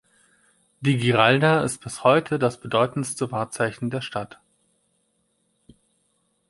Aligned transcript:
Die 0.79 0.97
Giralda 0.97 1.61
ist 1.61 1.83
bis 1.83 2.03
heute 2.03 2.39
das 2.39 2.59
bedeutendste 2.59 3.31
Wahrzeichen 3.31 3.91
der 3.91 4.01
Stadt. 4.01 4.41